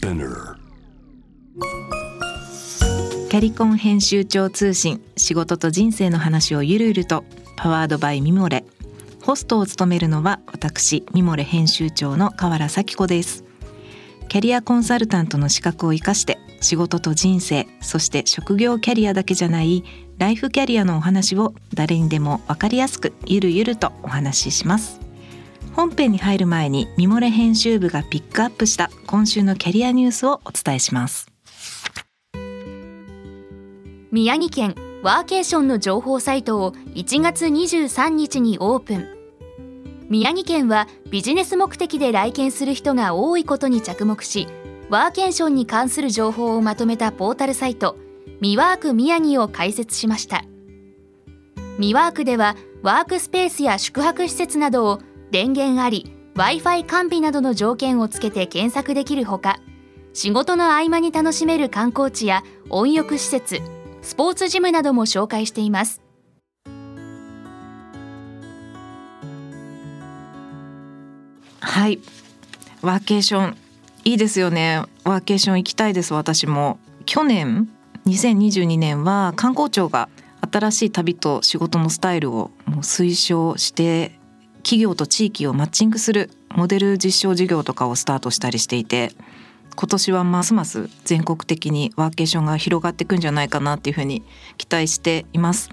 [0.00, 7.24] キャリコン編集長通信仕事と人生の話をゆるゆると
[7.56, 8.64] パワードバイミモレ
[9.22, 13.44] ホストを務めるのは私ミモレ編集長の河原咲子です。
[14.28, 19.84] キャリアコンサルタントの資格を生かして仕事と人生そして職業キャリアだけじゃない
[20.18, 25.09] ライフキャリアのお話を誰にでも分かりやすくゆるゆるとお話しします。
[25.74, 31.28] 本編に入る前にミモレ編集部がピックアップした今週のキャリアニュースをお伝えします。
[34.10, 39.08] 宮城県ワーケーションの情報サイトを1月23日にオープン。
[40.08, 44.48] 宮城県はビジネス目的で来県する人が多いことに着目し
[44.88, 47.96] ワーケーションに関する情報をまとめたポータルサイト
[48.40, 50.44] ミワーク宮城を開設しました。
[51.78, 59.60] ミワークではワークスペースや宿泊施設などを電源あり Wi-Fi 完備などの条件をつけて検索できるほか
[60.12, 63.60] 仕事の合間に楽しめる観光地や温浴施設
[64.02, 66.00] スポーツジムなども紹介しています。
[71.60, 72.00] はい。
[72.82, 73.56] ワーケーション
[74.04, 74.82] いいですよね。
[75.04, 76.78] ワーケーション行きたいです私も。
[77.04, 77.68] 去年
[78.06, 80.08] 2022年は観光庁が
[80.50, 84.18] 新しい旅と仕事のスタイルをもう推奨して
[84.62, 89.12] 企業と地域をマッチングするモデル実証事業とかをスタートしたりしていて
[89.76, 94.22] 今年はますます全国的にワーケーションが広がっていくんじゃないかなっていうふうに
[94.58, 95.70] 期待しています。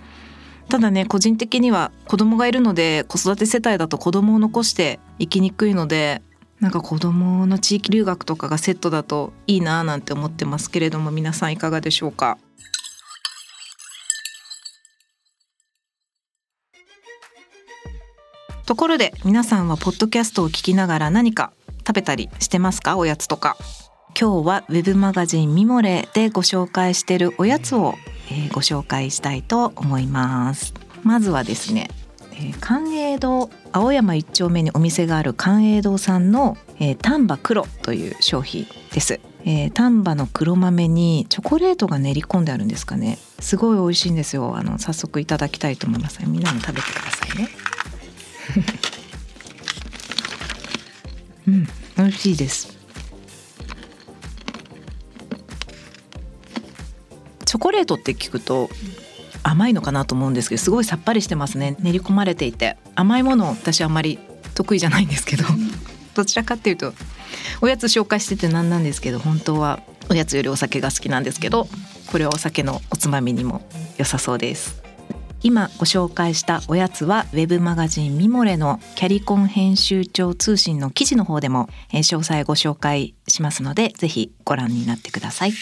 [0.70, 6.22] ただね個人的には子供がいるので子育て世帯だと子供を残して行きにくいので
[6.60, 12.38] なんか子供の地域留学とかがセットだといいなぁなんて思ってますけれども皆さんいかがでしょうか？
[18.68, 21.54] ところで皆さんはポッドキャストを聞きながら何か
[21.88, 22.98] 食べたりしてますか？
[22.98, 23.56] おやつとか。
[24.20, 27.96] 今日はウェブマガジンミモレでご紹介しているおやつを、
[28.30, 30.74] えーご紹介したいと思います。
[31.03, 31.90] まずはですね、
[32.34, 43.18] えー寛永堂青山一丁目にお店がある寛永堂さんの、えー丹波黒という商品です、えー丹波の黒豆にチョコレートが練り込んであるんですかね。
[43.40, 44.58] すごい美味しいんですよ。
[44.58, 46.20] あの早速いただきたいと思います。
[46.28, 47.47] みんなも食べてくださいね。
[52.17, 52.78] しいです。
[57.45, 58.69] チョコレートって聞くと
[59.41, 61.78] 甘いのかなと思うんですけどすごいさっぱりしてますね。
[61.79, 62.78] 練り込まれていて。
[62.95, 64.17] 甘いもの私あんまり
[64.55, 65.44] 得意じゃないんですけど
[66.16, 66.94] どちらかっていうと
[67.61, 71.67] おやつ紹介しててなんなんですけど本当はおやつよりお酒が好きなんですけど
[72.11, 73.61] これはお酒のおつまみにも
[73.97, 74.87] 良さそうです
[75.44, 85.53] 今ご紹介したおやつはウェブマガジンミモレのキャリコン編集長通信の記事の方でも詳細ご紹介しますのでぜひご覧になってください。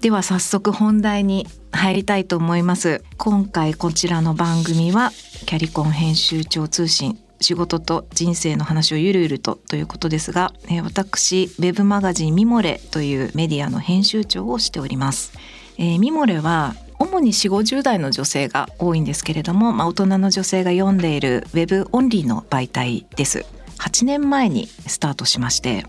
[0.00, 3.02] では早速本題に入りたいと思います。
[3.16, 5.12] 今回こちらの番組は
[5.46, 15.32] キャリコン編集長通信仕事と人生の話をゆるゆるとということですが、え私ウェブマガジンミモレというメディアの編集長をしております、
[15.78, 23.44] えーミモレは主に4 5 0代の女性が多いんですけれども、まあ、大人の女性が読んでいるウェブオンリーの媒体です。
[23.78, 25.84] 8年前にスタートしまして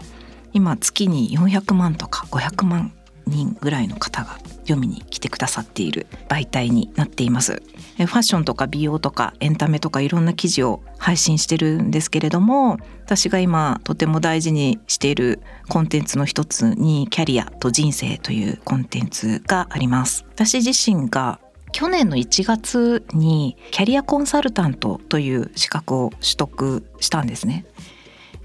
[0.54, 2.92] 今月に400万とか500万
[3.28, 4.38] 人ぐらいの方が
[4.68, 7.62] 読みに来てくださっている媒体になっています。
[7.98, 20.26] ファッションとか美容とかエンタメとかいろんな記事を配信してるんですけれども私が今とても大事にしているコンテンツの一つにキャリアと人生というコンテンツがあります。
[20.34, 21.40] 私自身が
[21.72, 27.66] 去年の1月にキャリアコンサルタントという資格を取得したんですね。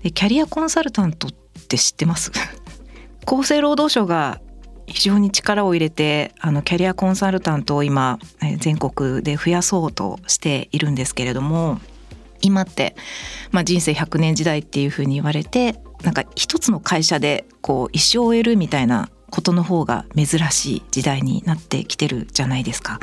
[0.02, 1.30] でキャリアコンサルタントっ
[1.68, 2.32] て知ってます？
[3.26, 4.40] 厚生労働省が
[4.90, 8.18] 非常に力を入れてあのキャリアコンサルタントを今
[8.58, 11.80] 全国で増やそうとしているんですけれども
[12.42, 12.96] 今って、
[13.50, 22.98] まあ、人生100年時代っていうふうに言われてなんか一つの会社でこう一生を終えるみたいなことの方が珍しい時代になってきてるじゃないですか。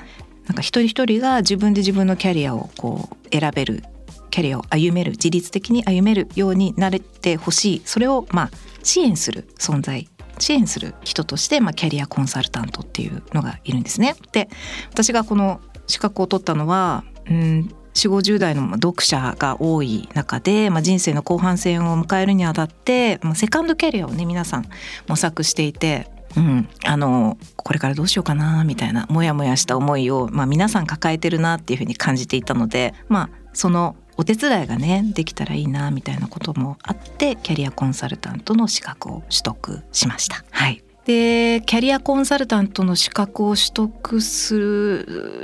[0.47, 3.83] なんか一人一人が自分で自分のキャリアをこう選べる
[4.29, 8.51] キャリアを歩める自律的に歩めるようになれてほしいそれをまあ
[8.81, 10.07] 支援する存在
[10.39, 14.15] 支援する人として、まあ、キャリアコンサルタントっていうのがいるんですね。
[14.31, 14.49] で
[14.89, 24.65] 私がこの資格を取ったのは、うん、4 5 0代の読者が多い中で、まあ、人生の後半戦を迎えるにあたって、まあ、セカンドキャリアをね皆さん
[25.07, 26.09] 模索していて。
[26.35, 40.43] うん、あのこれからどうしようかなみたいなモヤモヤした思いを、まあ、皆さん抱えてるなっていうふうに感じていたので、まあ、そのお手伝いがねできたらいいなみたいなこともあってキャリアコンサルタントの資格を取得しました。
[40.51, 40.83] はい。
[41.05, 44.57] でキャリアコンサルタントの資格を取得す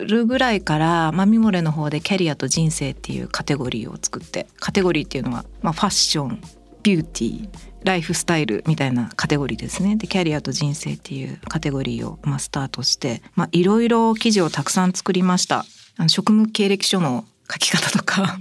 [0.05, 6.41] るぐらいから、まあ、ミモレの方でキャリアと人生っていうカテゴリーを作ってカテゴリーっていうのは、まあ、ファッション
[6.83, 7.49] ビューティー
[7.85, 9.95] ライフスタイルみたいなカテゴリーですね。
[9.95, 13.21] でキャリアと人生っていうカテゴリーを、まあ、スタートして
[13.51, 15.65] いろいろ記事をたくさん作りました。
[15.95, 18.37] あの職務経歴書の書き方とか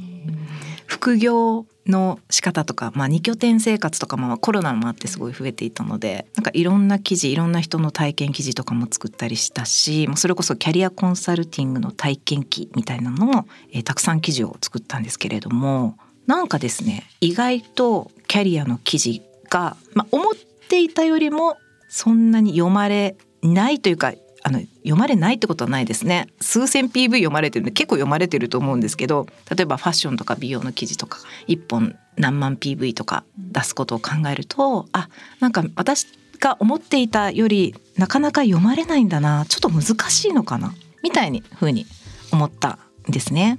[0.86, 15.96] 副業の仕方とか、まあ、2拠点生活とかもコロナもあってすごい増えていたのでなんかいろんな記事いろんな人の体験記事とかも作ったりしたしそれこそキャリアコンサルティングの体験記みたいなのも、えー、たくさん記事を作ったんですけれども
[16.26, 20.34] なんかですね意外とキャリアの記事が、まあ、思っ
[20.68, 21.56] ていたよりも
[21.88, 24.12] そんなに読まれないというか
[24.44, 26.28] あの読まれないってことはないですね。
[26.40, 31.18] 数千 PV 読まれてるんで結構読まれてると思うんですけど例えばファッションとか美容の記事とか
[31.48, 35.08] 1本何万 PV とか出すことを考えるとあ
[35.40, 36.06] なんか私
[36.40, 39.46] が思っていたよりなかなか読まれないんだな。
[39.48, 40.74] ちょっと難しいのかな。
[41.02, 41.86] みたいにふうに
[42.32, 42.78] 思った
[43.08, 43.58] んですね。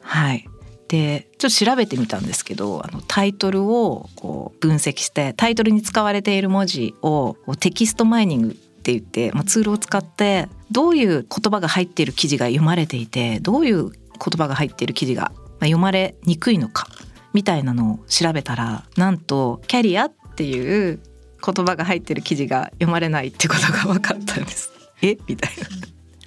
[0.00, 0.48] はい。
[0.88, 13.98] でちょっと調べてみたんですけどあのタイトルをこう分析してタイトルに使われている文字をテキストマイニングって言って、まあ、ツールを使ってどういう言葉が入っている記事が読まれていてどういう言
[14.36, 16.86] 葉が入っている記事が読まれにくいのか
[17.32, 21.00] みたいなのを調べたらなんとキャリアっていう
[21.42, 24.70] 言葉が入ってる記事が読まれないってことが分かったんです。
[25.00, 25.16] え？
[25.26, 25.52] みたい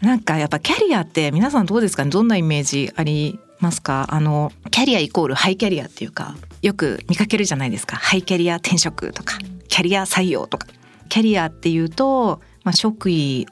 [0.01, 0.10] な。
[0.10, 2.06] なんかやっぱキャリアって皆さんどうですか？
[2.06, 4.07] ねどんなイメージありますか？
[4.10, 7.95] あのキャリアイコールハイキャリアっていうかよく見かけるじゃないですか。
[7.98, 9.38] ハイキャリア転職とか
[9.68, 10.68] キャリア採用とか。
[11.10, 13.48] キャリアっていうとまあ、職位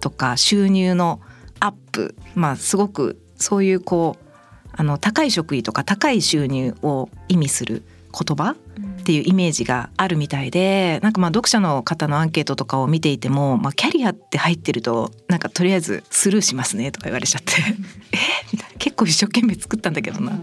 [0.00, 1.22] とか収入の
[1.60, 4.28] アップ、まあ、すごくそういうこう
[4.72, 17.54] あの高い職位とか高い収入を意味する言葉っていうイメージがあるみたいでなんかまあ読者の方のアンケートとかを見ていても、まあ、キャリアって入ってるとなんかとりあえずスルーしますねとか言われちゃって。
[18.12, 18.16] え？
[18.52, 18.76] みたいな。
[18.78, 20.32] 結構一生懸命作ったんだけどな。
[20.32, 20.38] っ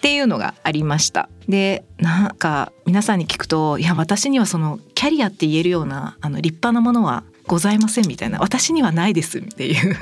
[0.00, 1.28] ていうのがありました。
[1.48, 9.96] でなんか皆さんに聞くといや私にはそのキャリアって言えるようなあの立派なものはございませんみたいな私にはないですっていう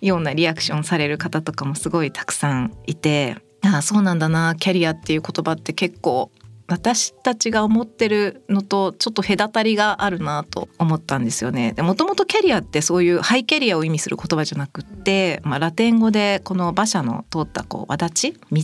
[0.00, 6.30] ようなリアクションされる方とかもすごいたくさんいてああそうなんだなキャリアっていう言葉って結構
[6.68, 11.74] 私たちが思ってるのとちょっと隔たりがあるなと思ったんですよね。
[11.78, 18.62] もともとキャリアってそういうハイキャリアを意味する言葉じゃなくって、まあ、ラテン語でこの馬車の通ったこう轍道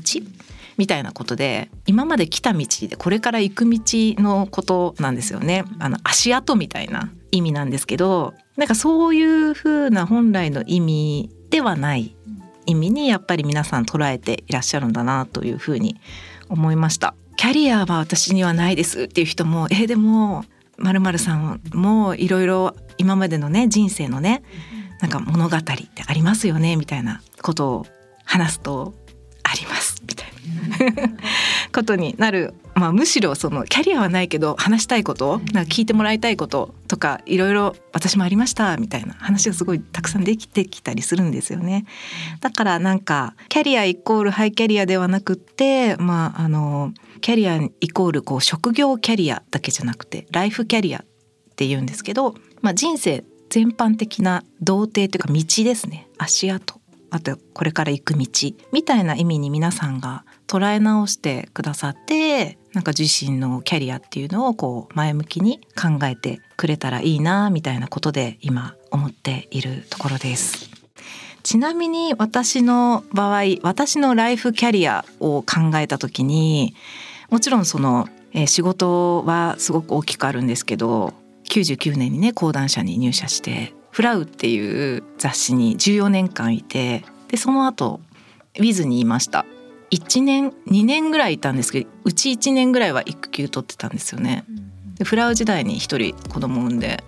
[0.79, 5.65] みたいなことで今まで来た道でこれから行く道のことなんですよね。
[5.79, 12.17] あの足跡みたいな意味なんですけどなんかそういう風な本来の意味ではない
[12.67, 16.01] 意味にやっぱり皆さん捉えていらっしゃるんだなというふうに
[16.49, 17.15] 思いました。
[17.37, 20.45] キャリアは私にはないですっていう人もえー、でも
[20.77, 24.43] まるさんもいろいろ今までのね人生のね
[25.01, 25.73] なんか物語って
[26.07, 27.87] ありますよねみたいなことを
[28.25, 28.95] 話すと
[29.45, 31.17] ありますみたいな
[31.79, 41.87] ことになるまあ、むしろそのキャリアはないけど話したいことなんか聞いてもらいたいこととかいろいろ私もありましたみたいな話がすごいたくさんできてきたりするんですよね。
[42.41, 51.05] だからなんかキャリアイコールハイキャリアではなくってまああのキャリアイコールこう職業キャリアだけじゃなくてライフキャリアっ
[51.57, 56.07] て言うんですけど、まあ、人生全般的な童貞というか道ですね。
[56.17, 56.81] 足跡。
[57.11, 58.27] あとこれから行く道。
[58.73, 70.71] みたいな意味に皆さんが捉え直してくださってなんか自身のキャリアっていうのをこう前向きに考えてくれたらいいなみたいなことで今思っているところです。
[71.43, 76.75] ちなみに私の場合私のライフキャリアを考えた時に
[77.31, 81.15] もちろんその、えー、仕事はすごく大きくあるんですけど
[81.49, 88.01] 99年にね講談社に入社して「フラウ」っていう雑誌に14年間いてでその後
[88.59, 89.47] ウィズにいました
[89.91, 94.45] 1年2年ぐらいいたんですけどうち1年ぐらいは育休取ってたんですよね。
[94.99, 97.03] でフラウ時代に1人子供産んで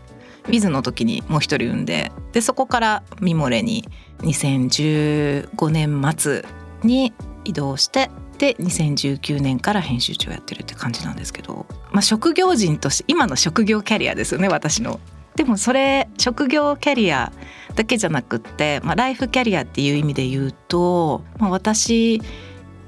[0.47, 6.45] ウィズの時にもう1人産んででそこからミモレに2015年末
[6.83, 7.13] に
[7.45, 14.99] 移動してで2019年から編集長やってるって感じなんですけど、まあ、職業人として今の職業キャリアですよね私の。
[15.37, 17.33] でもそれ職業キャリア
[17.75, 22.21] だけじゃなくって、まあ、ライフキャリアっていう意味で言うと、まあ、私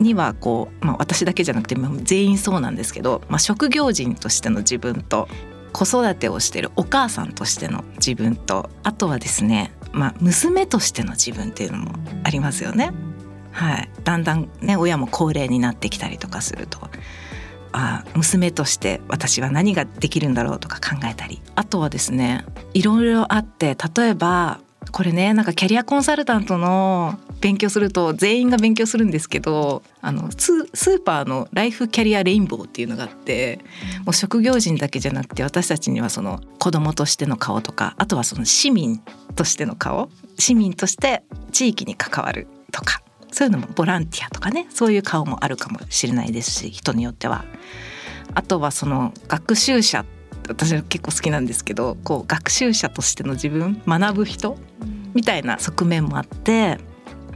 [0.03, 5.29] にはこう、まあ、私だけじゃなくて全員そうなんですけど、まあ、職業人としての自分と
[5.73, 11.93] 子育てをしてるお母さんとしての自分とあとはですね、まあ、娘としての自分っていうのも
[12.25, 12.93] ありますよね。
[13.53, 16.79] はい、だんだんね親も高齢になってきたりとかすると
[17.73, 22.45] あ娘として私は何ができるんだろうとか考えたりあとはですね
[22.75, 33.59] いろいろあって例えばこれねなんかキャリアコンサルタントの勉強すると全員が勉強するんですけどあのスーパーのライフキャリアレインボーっていうのがあって
[34.07, 39.03] もう職業人だけじゃなくて私たちにはその子供としての顔とかあとはその市民
[39.35, 40.09] としての顔
[40.39, 47.45] 市民として地域に関わるとかそういうのもボランティアとかねそういう顔もあるかもしれないですし人によっては。
[48.35, 50.07] あとはその学習者
[50.49, 54.57] 私は結構好きなんですけどこう学習者としての自分学ぶ人
[55.13, 56.79] みたいな側面もあって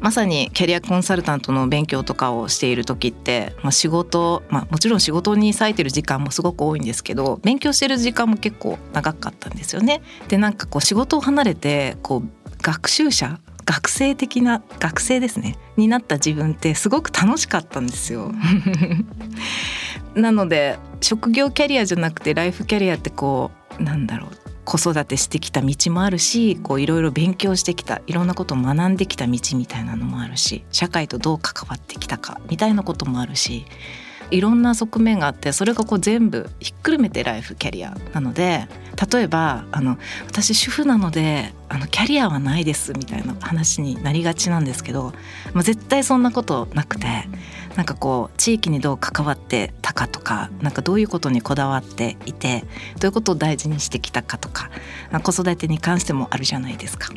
[0.01, 10.03] まさにキャリアコンサルタントの勉強とかをしている時って、まあ、仕事、まあ、もちろん仕事に割いてる時間もすごく多いんですけど勉強してる時間も結構長かったんですよね。
[10.29, 12.29] でなんかこう仕事を離れてこう
[12.63, 18.33] 学習者学生的な学生ですねになった自分ってすごく楽しかったんですよ。
[20.15, 33.65] なので職業キャリアじゃなくてライフキャリアってこうなんだろう子育てしてきた道もあるしこういろいろ勉強してきたいろんなことを学んできた道みたいなのもあるし社会とどう関わってきたかみたいなこともあるし
[34.31, 38.67] いろんな側面があってそれがこう全部ひっくるめてライフキャリアなので
[39.13, 45.13] 例えばあの私主婦なのであのキャリアはないですみたいな話になりがちなんですけど、
[45.53, 47.07] まあ、絶対そんなことなくて
[47.77, 52.65] なんかこう地域にどう関わってたかとかなんかどういうことにこだわっていて
[53.01, 54.71] どういうことを大事にしてきたかとか
[55.23, 57.11] 子育てに関してもあるじゃないですか。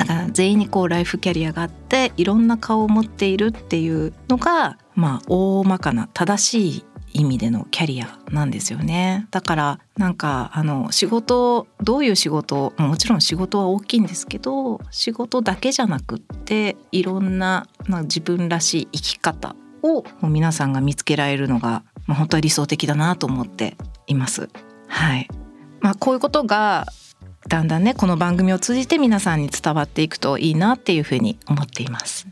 [0.00, 24.50] だから全員にこうライフキャリアがあっていろんな顔を持っているっていうのがまあ大まかな正しい意味でのキャリアなんですよねだからなんかあの仕事どういう仕事もちろん仕事は大きいんですけど仕事だけじゃなくっていろんな、まあ、自分らしい生き方を皆さんが見つけられるのが、まあ、本当は理想的だなと思っています。
[24.86, 25.26] はい
[25.80, 26.86] まあ、こういうことが
[27.48, 32.28] だんだんねこの番組を通じて皆さんに伝わっていくといいなっていうふうに思っています。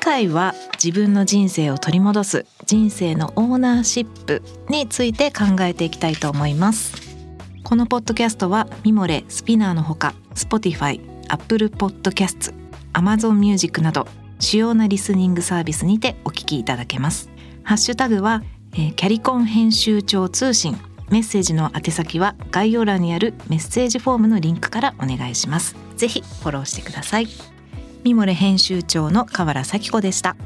[0.00, 6.94] 回は自分の人生を取り戻す人生のオーナーシップについて考えていきたいと思います。
[7.62, 12.52] このポッドキャストはミモレスピナーのほか Spotify、Apple Podcasts、
[12.94, 14.06] Amazon Music など
[14.40, 17.30] 主要なリスニングサービスにてお聞きいただけます。
[17.62, 18.42] ハッシュタグは、
[18.72, 20.76] えー、キャリコン編集長通信。
[21.10, 25.76] メッセージの宛先は概要欄にあるメッセージフォームのリンクからお願いします。
[25.96, 27.26] ぜひフォローしてください。
[28.02, 30.36] ミモレ編集長の河原咲子でした。